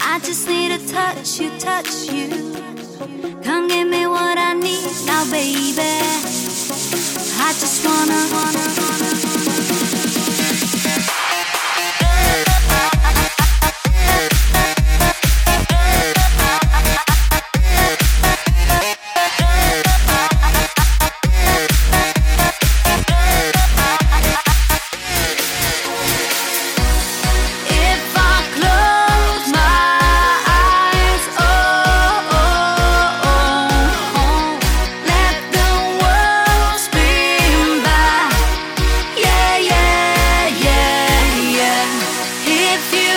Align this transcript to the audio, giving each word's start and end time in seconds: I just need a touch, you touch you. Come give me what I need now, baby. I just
I 0.00 0.20
just 0.22 0.48
need 0.48 0.72
a 0.72 0.78
touch, 0.86 1.40
you 1.40 1.50
touch 1.58 2.10
you. 2.10 2.28
Come 3.42 3.68
give 3.68 3.88
me 3.88 4.06
what 4.06 4.38
I 4.38 4.54
need 4.54 4.90
now, 5.06 5.24
baby. 5.30 5.82
I 7.38 7.52
just 7.52 7.85